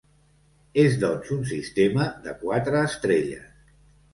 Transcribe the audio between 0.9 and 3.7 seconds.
doncs un sistema de quatre estrelles.